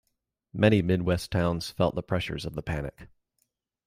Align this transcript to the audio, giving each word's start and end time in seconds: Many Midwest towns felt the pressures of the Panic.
Many 0.51 0.81
Midwest 0.81 1.29
towns 1.29 1.69
felt 1.69 1.93
the 1.93 2.01
pressures 2.01 2.43
of 2.43 2.55
the 2.55 2.63
Panic. 2.63 3.07